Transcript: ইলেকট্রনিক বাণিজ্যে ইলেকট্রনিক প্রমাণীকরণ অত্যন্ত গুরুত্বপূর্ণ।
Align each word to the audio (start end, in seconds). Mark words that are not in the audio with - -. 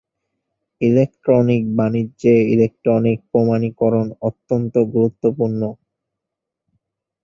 ইলেকট্রনিক 0.81 1.63
বাণিজ্যে 1.77 2.33
ইলেকট্রনিক 2.53 3.19
প্রমাণীকরণ 3.31 4.07
অত্যন্ত 4.27 4.73
গুরুত্বপূর্ণ। 4.93 5.61